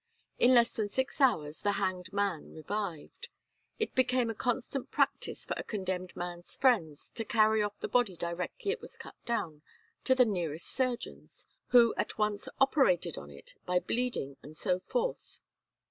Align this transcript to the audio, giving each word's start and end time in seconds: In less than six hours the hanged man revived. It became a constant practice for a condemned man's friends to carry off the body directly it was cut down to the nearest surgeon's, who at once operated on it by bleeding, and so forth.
In 0.39 0.55
less 0.55 0.71
than 0.71 0.89
six 0.89 1.21
hours 1.21 1.59
the 1.59 1.73
hanged 1.73 2.11
man 2.11 2.55
revived. 2.55 3.29
It 3.77 3.93
became 3.93 4.31
a 4.31 4.33
constant 4.33 4.89
practice 4.89 5.45
for 5.45 5.53
a 5.59 5.63
condemned 5.63 6.15
man's 6.15 6.55
friends 6.55 7.11
to 7.11 7.23
carry 7.23 7.61
off 7.61 7.79
the 7.81 7.87
body 7.87 8.15
directly 8.17 8.71
it 8.71 8.81
was 8.81 8.97
cut 8.97 9.13
down 9.27 9.61
to 10.05 10.15
the 10.15 10.25
nearest 10.25 10.65
surgeon's, 10.69 11.45
who 11.67 11.93
at 11.97 12.17
once 12.17 12.49
operated 12.59 13.15
on 13.15 13.29
it 13.29 13.53
by 13.67 13.77
bleeding, 13.79 14.37
and 14.41 14.57
so 14.57 14.79
forth. 14.79 15.39